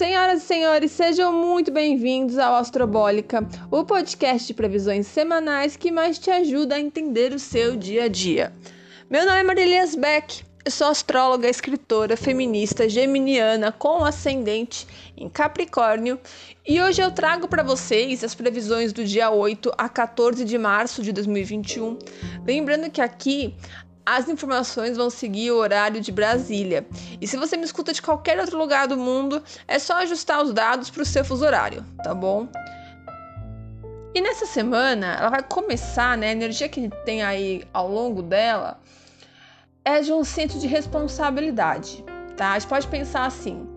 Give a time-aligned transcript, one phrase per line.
[0.00, 6.18] Senhoras e senhores, sejam muito bem-vindos ao Astrobólica, o podcast de previsões semanais que mais
[6.18, 8.50] te ajuda a entender o seu dia a dia.
[9.10, 14.86] Meu nome é Marilias Beck, eu sou astróloga, escritora, feminista, geminiana com ascendente
[15.18, 16.18] em Capricórnio
[16.66, 21.02] e hoje eu trago para vocês as previsões do dia 8 a 14 de março
[21.02, 21.98] de 2021.
[22.46, 23.54] Lembrando que aqui
[24.16, 26.84] as informações vão seguir o horário de Brasília.
[27.20, 30.52] E se você me escuta de qualquer outro lugar do mundo, é só ajustar os
[30.52, 32.48] dados para o seu fuso horário, tá bom?
[34.12, 36.30] E nessa semana, ela vai começar, né?
[36.30, 38.80] A energia que tem aí ao longo dela
[39.84, 42.04] é de um senso de responsabilidade,
[42.36, 42.52] tá?
[42.52, 43.68] A gente pode pensar assim: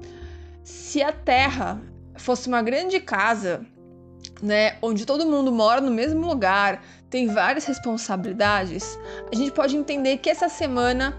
[0.63, 1.79] se a Terra
[2.15, 3.63] fosse uma grande casa,
[4.41, 8.97] né, onde todo mundo mora no mesmo lugar, tem várias responsabilidades,
[9.31, 11.15] a gente pode entender que essa semana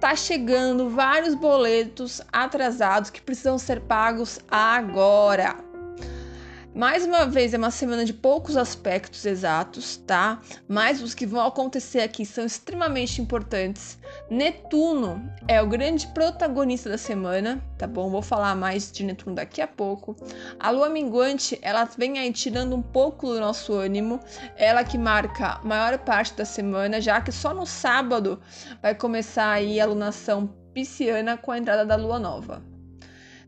[0.00, 5.67] tá chegando vários boletos atrasados que precisam ser pagos agora.
[6.78, 10.40] Mais uma vez, é uma semana de poucos aspectos exatos, tá?
[10.68, 13.98] Mas os que vão acontecer aqui são extremamente importantes.
[14.30, 18.08] Netuno é o grande protagonista da semana, tá bom?
[18.08, 20.14] Vou falar mais de Netuno daqui a pouco.
[20.60, 24.20] A lua minguante, ela vem aí tirando um pouco do nosso ânimo,
[24.54, 28.40] ela que marca a maior parte da semana, já que só no sábado
[28.80, 32.77] vai começar aí a lunação pisciana com a entrada da lua nova.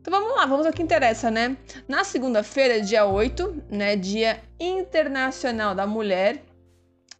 [0.01, 1.55] Então vamos lá, vamos ao que interessa, né?
[1.87, 6.41] Na segunda-feira, dia 8, né, Dia Internacional da Mulher,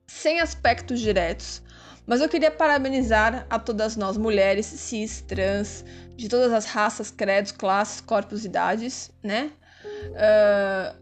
[0.07, 1.61] sem aspectos diretos,
[2.07, 7.51] mas eu queria parabenizar a todas nós mulheres cis, trans, de todas as raças, credos,
[7.51, 9.51] classes, corpos, idades, né?
[9.85, 10.99] Uh,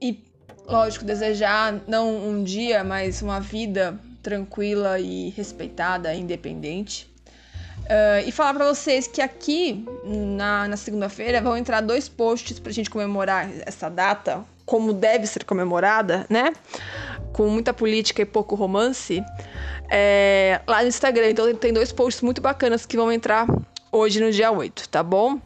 [0.00, 0.24] e,
[0.64, 7.09] lógico, desejar não um dia, mas uma vida tranquila e respeitada, independente.
[7.90, 12.70] Uh, e falar para vocês que aqui na, na segunda-feira vão entrar dois posts pra
[12.70, 16.52] gente comemorar essa data, como deve ser comemorada, né?
[17.32, 19.20] Com muita política e pouco romance,
[19.90, 21.30] é, lá no Instagram.
[21.30, 23.48] Então tem dois posts muito bacanas que vão entrar
[23.90, 25.40] hoje no dia 8, tá bom?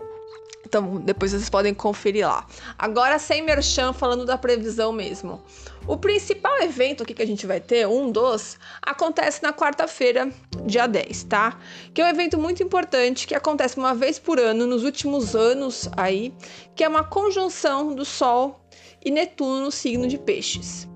[0.67, 2.47] Então depois vocês podem conferir lá.
[2.79, 5.43] Agora sem merchan, falando da previsão mesmo.
[5.87, 10.31] O principal evento aqui que a gente vai ter, um dos, acontece na quarta-feira,
[10.65, 11.59] dia 10, tá?
[11.93, 15.87] Que é um evento muito importante que acontece uma vez por ano nos últimos anos
[15.95, 16.33] aí,
[16.75, 18.65] que é uma conjunção do Sol
[19.05, 20.89] e Netuno no signo de Peixes.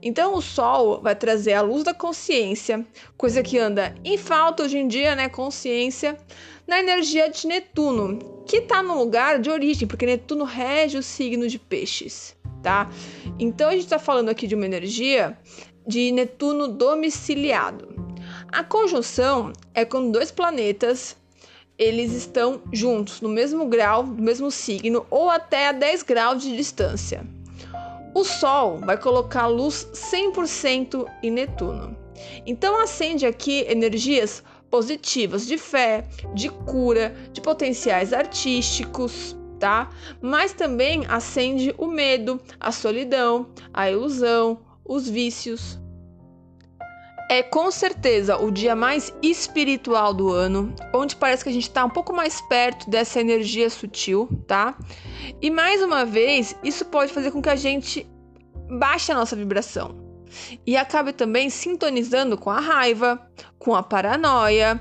[0.00, 2.86] Então o Sol vai trazer a luz da consciência,
[3.16, 5.28] coisa que anda em falta hoje em dia, né?
[5.28, 6.16] Consciência,
[6.68, 11.48] na energia de Netuno, que está no lugar de origem, porque Netuno rege o signo
[11.48, 12.35] de Peixes
[12.66, 12.90] tá?
[13.38, 15.38] Então a gente está falando aqui de uma energia
[15.86, 17.94] de Netuno domiciliado.
[18.50, 21.16] A conjunção é quando dois planetas
[21.78, 26.56] eles estão juntos, no mesmo grau, no mesmo signo ou até a 10 graus de
[26.56, 27.24] distância.
[28.12, 31.96] O Sol vai colocar luz 100% em Netuno.
[32.44, 39.90] Então acende aqui energias positivas de fé, de cura, de potenciais artísticos, tá?
[40.20, 45.78] Mas também acende o medo, a solidão, a ilusão, os vícios.
[47.28, 51.84] É com certeza o dia mais espiritual do ano, onde parece que a gente está
[51.84, 54.78] um pouco mais perto dessa energia sutil, tá?
[55.42, 58.06] E mais uma vez, isso pode fazer com que a gente
[58.70, 60.06] baixe a nossa vibração
[60.66, 63.20] e acabe também sintonizando com a raiva,
[63.58, 64.80] com a paranoia,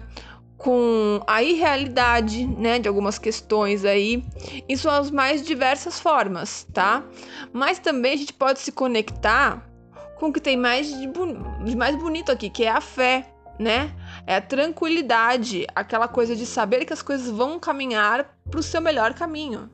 [0.58, 4.24] com a irrealidade, né, de algumas questões aí,
[4.68, 7.04] em suas mais diversas formas, tá?
[7.52, 9.70] Mas também a gente pode se conectar
[10.18, 11.08] com o que tem mais de,
[11.66, 13.28] de mais bonito aqui, que é a fé,
[13.60, 13.94] né?
[14.26, 18.82] É a tranquilidade, aquela coisa de saber que as coisas vão caminhar para o seu
[18.82, 19.70] melhor caminho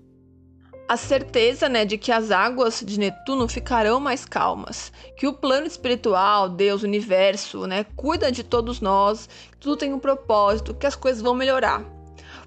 [0.88, 5.66] a certeza né, de que as águas de Netuno ficarão mais calmas, que o plano
[5.66, 10.96] espiritual, Deus, universo, né, cuida de todos nós, que tudo tem um propósito, que as
[10.96, 11.86] coisas vão melhorar.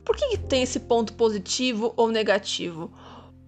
[0.05, 2.93] Por que, que tem esse ponto positivo ou negativo?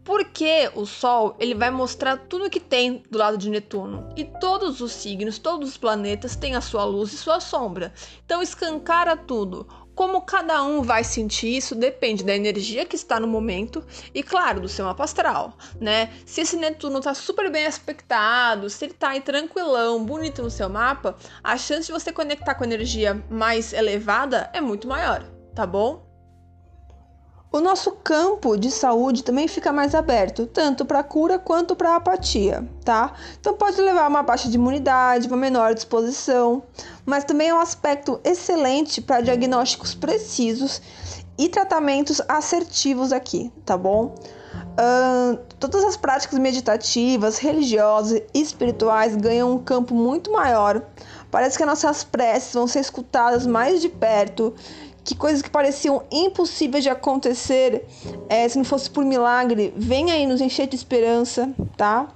[0.02, 4.80] Porque o Sol ele vai mostrar tudo que tem do lado de Netuno e todos
[4.80, 7.92] os signos, todos os planetas têm a sua luz e sua sombra.
[8.24, 9.66] Então escancara tudo.
[9.96, 13.82] Como cada um vai sentir isso depende da energia que está no momento
[14.14, 16.12] e, claro, do seu mapa astral, né?
[16.26, 20.68] Se esse Netuno tá super bem aspectado, se ele tá aí tranquilão, bonito no seu
[20.68, 26.05] mapa, a chance de você conectar com energia mais elevada é muito maior, tá bom?
[27.52, 32.68] O nosso campo de saúde também fica mais aberto, tanto para cura quanto para apatia,
[32.84, 33.14] tá?
[33.40, 36.62] Então pode levar a uma baixa de imunidade, uma menor disposição,
[37.04, 40.82] mas também é um aspecto excelente para diagnósticos precisos
[41.38, 44.14] e tratamentos assertivos aqui, tá bom?
[44.78, 50.82] Uh, todas as práticas meditativas, religiosas e espirituais ganham um campo muito maior.
[51.30, 54.54] Parece que as nossas preces vão ser escutadas mais de perto,
[55.06, 57.86] que coisas que pareciam impossíveis de acontecer,
[58.28, 62.08] é, se não fosse por milagre, vem aí nos encher de esperança, tá?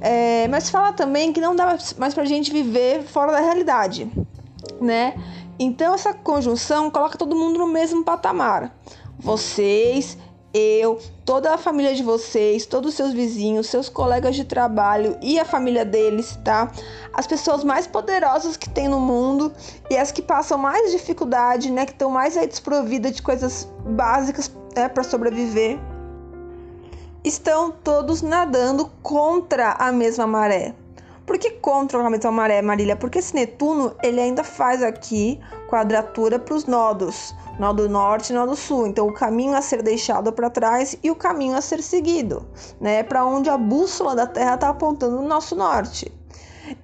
[0.00, 4.10] É, mas fala também que não dá mais pra gente viver fora da realidade,
[4.80, 5.14] né?
[5.58, 8.74] Então essa conjunção coloca todo mundo no mesmo patamar.
[9.18, 10.16] Vocês,
[10.56, 15.38] eu, toda a família de vocês, todos os seus vizinhos, seus colegas de trabalho e
[15.38, 16.70] a família deles, tá?
[17.12, 19.52] As pessoas mais poderosas que tem no mundo
[19.90, 21.84] e as que passam mais dificuldade, né?
[21.84, 25.78] Que estão mais aí desprovidas de coisas básicas né, para sobreviver,
[27.24, 30.74] estão todos nadando contra a mesma maré.
[31.26, 32.94] Por que contra a mesma maré, Marília?
[32.94, 38.36] Porque esse Netuno ele ainda faz aqui quadratura para os nodos, nó do norte e
[38.36, 38.86] nó do sul.
[38.86, 42.46] Então, o caminho a ser deixado para trás e o caminho a ser seguido,
[42.80, 43.02] né?
[43.02, 46.12] Para onde a bússola da Terra está apontando no nosso norte.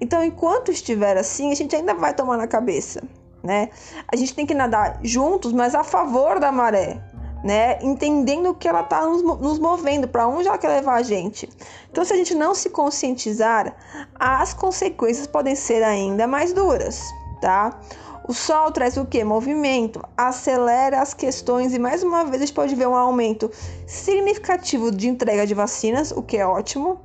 [0.00, 3.02] Então, enquanto estiver assim, a gente ainda vai tomar na cabeça,
[3.42, 3.70] né?
[4.08, 7.00] A gente tem que nadar juntos, mas a favor da maré,
[7.42, 7.78] né?
[7.82, 11.48] Entendendo que ela está nos, nos, movendo, para onde ela quer levar a gente.
[11.90, 13.74] Então, se a gente não se conscientizar,
[14.14, 17.02] as consequências podem ser ainda mais duras,
[17.40, 17.80] tá?
[18.24, 19.24] O Sol traz o que?
[19.24, 23.50] Movimento, acelera as questões e mais uma vez a gente pode ver um aumento
[23.86, 27.00] significativo de entrega de vacinas, o que é ótimo,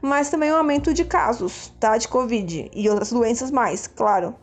[0.00, 1.98] mas também um aumento de casos, tá?
[1.98, 4.34] De Covid e outras doenças mais, claro.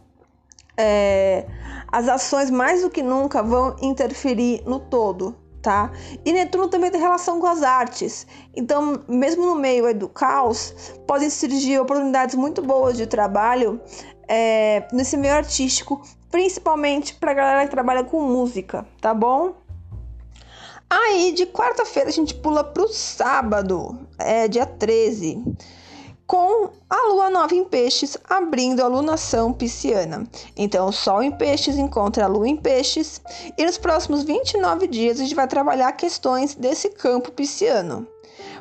[0.76, 1.46] É,
[1.92, 5.92] as ações mais do que nunca vão interferir no todo, tá?
[6.26, 8.28] E Netuno também tem relação com as artes.
[8.54, 10.76] Então, mesmo no meio do caos,
[11.08, 13.82] podem surgir oportunidades muito boas de trabalho
[14.28, 16.02] é, nesse meio artístico,
[16.32, 19.56] principalmente para galera que trabalha com música, tá bom?
[20.90, 25.44] Aí, de quarta-feira, a gente pula pro sábado, é dia 13
[26.28, 30.28] com a lua nova em peixes abrindo a lunação pisciana.
[30.58, 33.22] Então, o sol em peixes encontra a lua em peixes
[33.58, 38.06] e nos próximos 29 dias a gente vai trabalhar questões desse campo pisciano.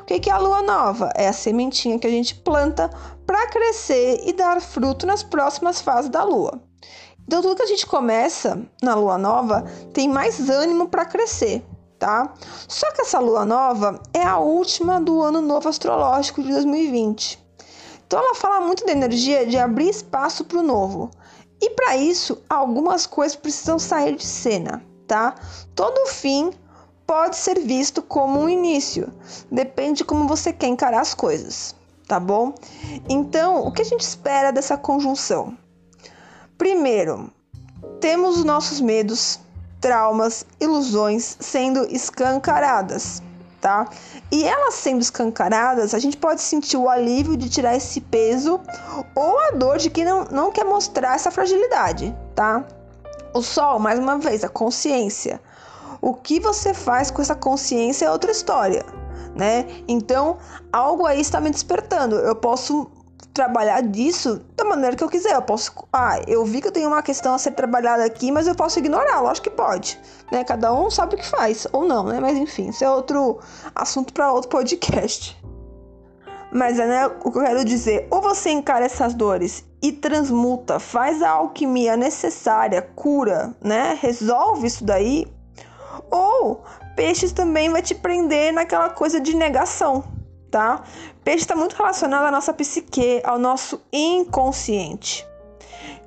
[0.01, 1.11] O que é a lua nova?
[1.13, 2.89] É a sementinha que a gente planta
[3.25, 6.61] para crescer e dar fruto nas próximas fases da lua.
[7.27, 11.61] Então, tudo que a gente começa na lua nova tem mais ânimo para crescer,
[11.99, 12.33] tá?
[12.67, 17.45] Só que essa lua nova é a última do ano novo astrológico de 2020.
[18.07, 21.11] Então ela fala muito da energia de abrir espaço para o novo.
[21.61, 25.35] E para isso, algumas coisas precisam sair de cena, tá?
[25.75, 26.51] Todo fim
[27.05, 29.11] pode ser visto como um início,
[29.51, 31.75] depende de como você quer encarar as coisas,
[32.07, 32.53] tá bom?
[33.09, 35.57] Então, o que a gente espera dessa conjunção?
[36.57, 37.31] Primeiro,
[37.99, 39.39] temos os nossos medos,
[39.79, 43.21] traumas, ilusões sendo escancaradas
[43.61, 43.87] tá?
[44.31, 48.59] E elas sendo escancaradas, a gente pode sentir o alívio de tirar esse peso
[49.15, 52.63] ou a dor de que não, não quer mostrar essa fragilidade, tá?
[53.33, 55.41] O sol, mais uma vez, a consciência.
[56.01, 58.85] O que você faz com essa consciência é outra história,
[59.35, 59.65] né?
[59.87, 60.37] Então,
[60.71, 62.15] algo aí está me despertando.
[62.15, 62.89] Eu posso
[63.37, 65.35] trabalhar disso da maneira que eu quiser.
[65.35, 65.71] Eu posso.
[65.93, 68.79] Ah, eu vi que eu tenho uma questão a ser trabalhada aqui, mas eu posso
[68.79, 69.99] ignorar, lógico que pode.
[70.31, 70.43] Né?
[70.43, 72.19] Cada um sabe o que faz, ou não, né?
[72.19, 73.39] Mas enfim, isso é outro
[73.75, 75.39] assunto para outro podcast.
[76.51, 80.79] Mas é né, o que eu quero dizer: ou você encara essas dores e transmuta,
[80.79, 83.97] faz a alquimia necessária, cura, né?
[84.01, 85.27] Resolve isso daí.
[86.09, 86.63] Ou
[86.95, 90.03] peixes também vai te prender naquela coisa de negação,
[90.49, 90.83] tá?
[91.23, 95.25] Peixe está muito relacionado à nossa psique, ao nosso inconsciente.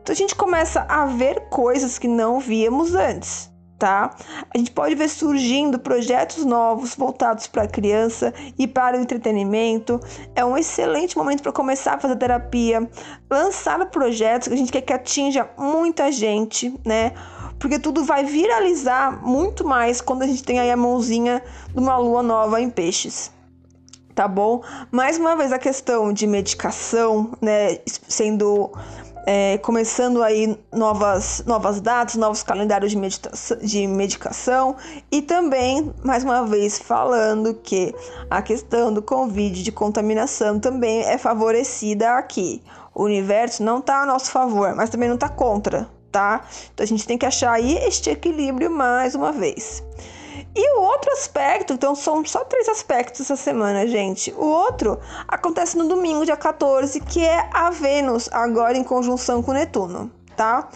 [0.02, 4.14] Então a gente começa a ver coisas que não víamos antes, tá?
[4.52, 10.00] A gente pode ver surgindo projetos novos voltados para a criança e para o entretenimento.
[10.34, 12.88] É um excelente momento para começar a fazer terapia,
[13.30, 17.12] lançar projetos que a gente quer que atinja muita gente, né?
[17.58, 21.98] Porque tudo vai viralizar muito mais quando a gente tem aí a mãozinha de uma
[21.98, 23.30] lua nova em peixes
[24.20, 24.62] tá bom?
[24.90, 28.70] Mais uma vez a questão de medicação, né, sendo
[29.24, 32.98] é, começando aí novas, novas datas, novos calendários de,
[33.66, 34.76] de medicação
[35.10, 37.94] e também, mais uma vez, falando que
[38.28, 42.62] a questão do Covid, de contaminação, também é favorecida aqui.
[42.94, 46.42] O universo não está a nosso favor, mas também não está contra, tá?
[46.74, 49.82] Então a gente tem que achar aí este equilíbrio mais uma vez.
[50.54, 54.32] E o outro aspecto, então são só três aspectos essa semana, gente.
[54.36, 59.52] O outro acontece no domingo, dia 14, que é a Vênus, agora em conjunção com
[59.52, 60.68] Netuno, tá?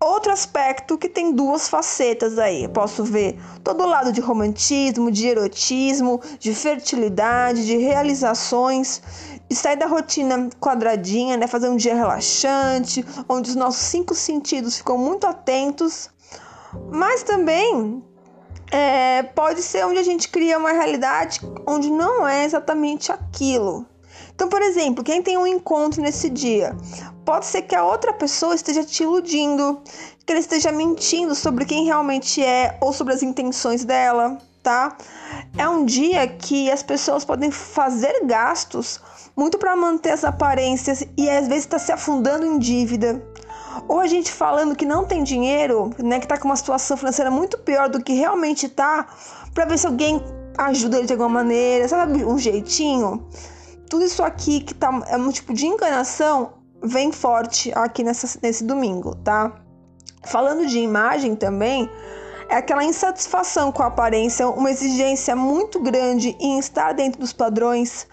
[0.00, 2.68] outro aspecto que tem duas facetas aí.
[2.68, 9.02] Posso ver todo o lado de romantismo, de erotismo, de fertilidade, de realizações,
[9.48, 11.46] de sair da rotina quadradinha, né?
[11.46, 16.10] Fazer um dia relaxante, onde os nossos cinco sentidos ficam muito atentos.
[16.90, 18.02] Mas também
[18.70, 23.86] é, pode ser onde a gente cria uma realidade onde não é exatamente aquilo.
[24.34, 26.76] Então, por exemplo, quem tem um encontro nesse dia,
[27.24, 29.80] pode ser que a outra pessoa esteja te iludindo,
[30.24, 34.96] que ele esteja mentindo sobre quem realmente é ou sobre as intenções dela, tá?
[35.56, 39.00] É um dia que as pessoas podem fazer gastos
[39.34, 43.22] muito para manter as aparências e às vezes está se afundando em dívida.
[43.88, 47.30] Ou a gente falando que não tem dinheiro, né, que tá com uma situação financeira
[47.30, 49.06] muito pior do que realmente tá,
[49.54, 50.22] para ver se alguém
[50.58, 53.26] ajuda ele de alguma maneira, sabe, um jeitinho.
[53.88, 58.64] Tudo isso aqui que tá é um tipo de enganação vem forte aqui nessa, nesse
[58.64, 59.52] domingo, tá?
[60.24, 61.88] Falando de imagem também,
[62.48, 68.06] é aquela insatisfação com a aparência, uma exigência muito grande em estar dentro dos padrões,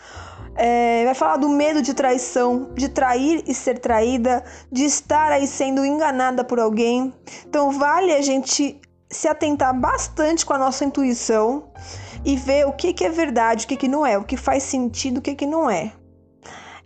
[0.56, 5.48] é, vai falar do medo de traição, de trair e ser traída, de estar aí
[5.48, 7.14] sendo enganada por alguém.
[7.46, 8.80] Então, vale a gente
[9.10, 11.66] se atentar bastante com a nossa intuição
[12.26, 14.64] e ver o que, que é verdade, o que, que não é, o que faz
[14.64, 15.92] sentido, o que, que não é.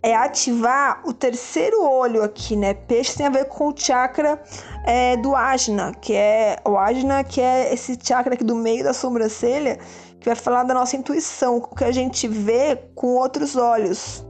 [0.00, 2.72] É ativar o terceiro olho aqui, né?
[2.72, 4.40] Peixe tem a ver com o chakra
[4.84, 8.92] é, do Ajna, que é o Ajna, que é esse chakra aqui do meio da
[8.92, 9.78] sobrancelha,
[10.20, 14.24] que vai falar da nossa intuição, o que a gente vê com outros olhos.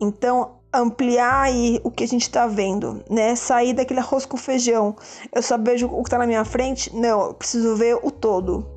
[0.00, 3.34] Então, ampliar aí o que a gente está vendo, né?
[3.34, 4.96] Sair daquele arroz com feijão.
[5.32, 6.94] Eu só vejo o que está na minha frente?
[6.94, 8.76] Não, eu preciso ver o todo.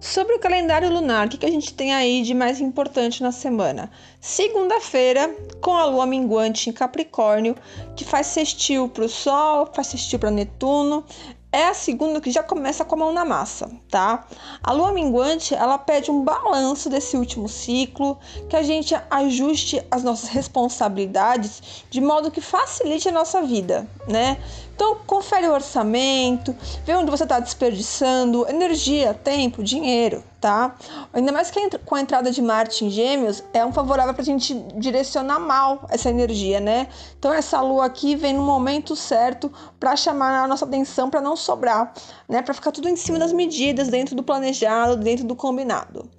[0.00, 3.30] Sobre o calendário lunar, o que, que a gente tem aí de mais importante na
[3.30, 3.88] semana?
[4.20, 7.54] Segunda-feira, com a lua minguante em Capricórnio,
[7.94, 11.04] que faz sextil para o Sol, faz sextil para Netuno,
[11.52, 14.26] é a segunda que já começa com a mão na massa, tá?
[14.62, 18.18] A lua minguante, ela pede um balanço desse último ciclo,
[18.48, 24.42] que a gente ajuste as nossas responsabilidades de modo que facilite a nossa vida, né?
[24.82, 26.52] Então, confere o orçamento,
[26.84, 30.74] vê onde você está desperdiçando energia, tempo, dinheiro, tá?
[31.12, 34.24] Ainda mais que com a entrada de Marte em Gêmeos, é um favorável para a
[34.24, 36.88] gente direcionar mal essa energia, né?
[37.16, 41.36] Então, essa lua aqui vem no momento certo para chamar a nossa atenção para não
[41.36, 41.94] sobrar,
[42.28, 42.42] né?
[42.42, 46.10] Para ficar tudo em cima das medidas, dentro do planejado, dentro do combinado.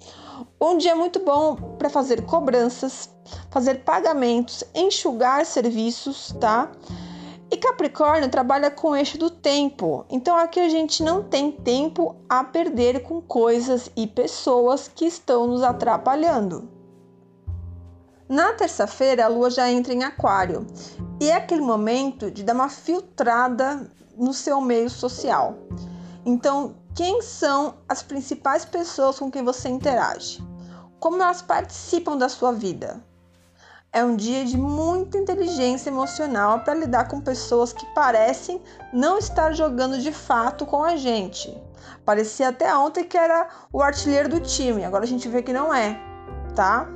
[0.58, 3.10] Um dia muito bom para fazer cobranças,
[3.50, 6.70] fazer pagamentos, enxugar serviços, tá?
[7.54, 12.16] E Capricórnio trabalha com o eixo do tempo, então aqui a gente não tem tempo
[12.28, 16.68] a perder com coisas e pessoas que estão nos atrapalhando.
[18.28, 20.66] Na terça-feira, a lua já entra em Aquário
[21.20, 25.54] e é aquele momento de dar uma filtrada no seu meio social.
[26.26, 30.42] Então, quem são as principais pessoas com quem você interage?
[30.98, 33.00] Como elas participam da sua vida?
[33.94, 38.60] É um dia de muita inteligência emocional para lidar com pessoas que parecem
[38.92, 41.56] não estar jogando de fato com a gente.
[42.04, 45.72] Parecia até ontem que era o artilheiro do time, agora a gente vê que não
[45.72, 45.96] é,
[46.56, 46.88] tá?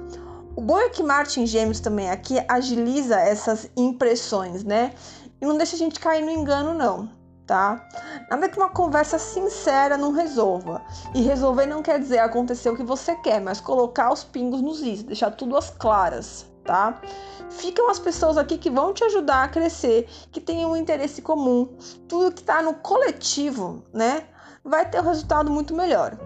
[0.57, 4.93] O bom é que Martin Gêmeos também aqui agiliza essas impressões, né?
[5.41, 7.09] E não deixa a gente cair no engano, não,
[7.47, 7.89] tá?
[8.29, 10.83] Nada que uma conversa sincera não resolva.
[11.15, 14.81] E resolver não quer dizer acontecer o que você quer, mas colocar os pingos nos
[14.81, 17.01] is, deixar tudo às claras tá?
[17.49, 21.67] Ficam as pessoas aqui que vão te ajudar a crescer, que têm um interesse comum.
[22.07, 24.27] Tudo que está no coletivo, né?
[24.63, 26.19] Vai ter um resultado muito melhor.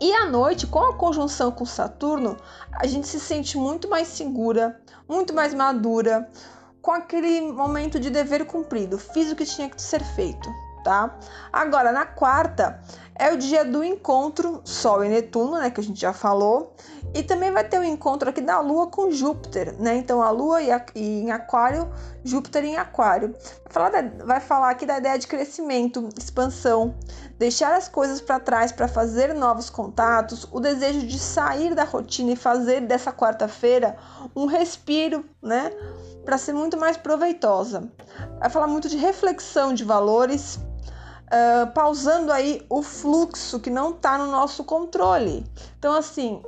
[0.00, 2.36] E à noite, com a conjunção com Saturno,
[2.70, 6.30] a gente se sente muito mais segura, muito mais madura,
[6.80, 8.98] com aquele momento de dever cumprido.
[8.98, 10.48] Fiz o que tinha que ser feito,
[10.86, 11.18] tá?
[11.52, 12.80] Agora, na quarta,
[13.18, 16.76] é o dia do encontro Sol e Netuno, né, que a gente já falou,
[17.12, 19.96] e também vai ter o um encontro aqui da Lua com Júpiter, né?
[19.96, 21.90] Então a Lua e, a, e em Aquário,
[22.22, 23.34] Júpiter em Aquário.
[23.64, 26.94] Vai falar, da, vai falar aqui da ideia de crescimento, expansão,
[27.36, 32.32] deixar as coisas para trás para fazer novos contatos, o desejo de sair da rotina
[32.32, 33.96] e fazer dessa quarta-feira
[34.36, 35.72] um respiro, né?
[36.24, 37.90] Para ser muito mais proveitosa.
[38.38, 40.60] Vai falar muito de reflexão de valores,
[41.26, 45.44] uh, pausando aí o fluxo que não está no nosso controle.
[45.78, 46.42] Então, assim,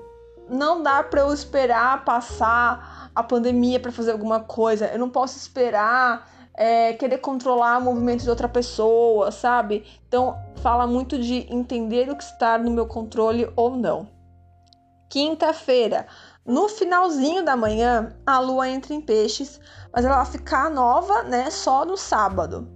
[0.48, 4.86] não dá para eu esperar passar a pandemia para fazer alguma coisa.
[4.86, 9.84] Eu não posso esperar é, querer controlar o movimento de outra pessoa, sabe?
[10.08, 14.08] Então, fala muito de entender o que está no meu controle ou não.
[15.08, 16.06] Quinta-feira,
[16.44, 19.60] no finalzinho da manhã, a lua entra em peixes,
[19.92, 22.68] mas ela vai ficar nova, né, só no sábado.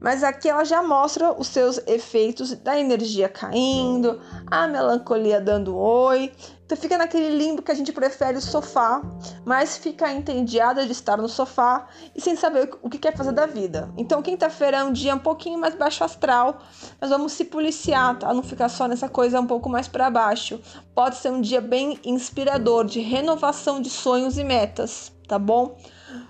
[0.00, 4.18] Mas aqui ela já mostra os seus efeitos da energia caindo,
[4.50, 6.32] a melancolia dando oi.
[6.64, 9.02] Então fica naquele limbo que a gente prefere o sofá,
[9.44, 13.44] mas fica entediada de estar no sofá e sem saber o que quer fazer da
[13.44, 13.92] vida.
[13.96, 16.60] Então quinta-feira é um dia um pouquinho mais baixo astral,
[17.00, 18.32] mas vamos se policiar, tá?
[18.32, 20.60] Não ficar só nessa coisa um pouco mais para baixo.
[20.94, 25.76] Pode ser um dia bem inspirador de renovação de sonhos e metas, tá bom?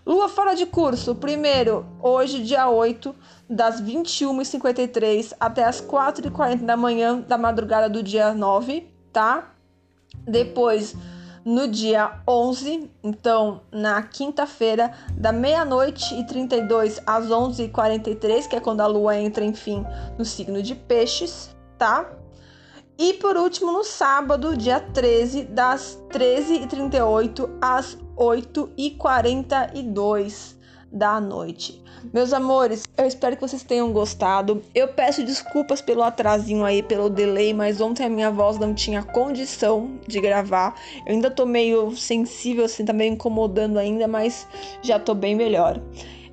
[0.04, 3.14] Lua fora de curso, primeiro, hoje, dia 8,
[3.48, 9.52] das 21h53 até as 4h40 da manhã da madrugada do dia 9, tá?
[10.26, 10.94] Depois,
[11.44, 18.80] no dia 11, então na quinta-feira, da meia-noite e 32 às 11h43, que é quando
[18.80, 19.84] a lua entra, enfim,
[20.18, 22.10] no signo de Peixes, tá?
[22.98, 30.54] E por último, no sábado, dia 13, das 13h38 às 8h42
[30.92, 31.80] da noite.
[32.12, 34.62] Meus amores, eu espero que vocês tenham gostado.
[34.74, 39.02] Eu peço desculpas pelo atrasinho aí, pelo delay, mas ontem a minha voz não tinha
[39.02, 40.74] condição de gravar.
[41.06, 44.46] Eu ainda tô meio sensível, assim, tá meio incomodando ainda, mas
[44.82, 45.80] já tô bem melhor.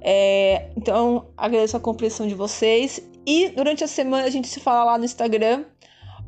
[0.02, 3.02] É, então, agradeço a compreensão de vocês.
[3.26, 5.66] E durante a semana a gente se fala lá no Instagram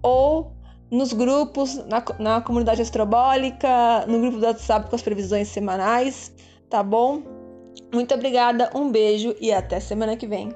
[0.01, 0.51] ou
[0.91, 6.33] nos grupos, na, na comunidade astrobólica, no grupo do WhatsApp com as previsões semanais,
[6.69, 7.21] tá bom?
[7.93, 10.53] Muito obrigada, um beijo e até semana que vem.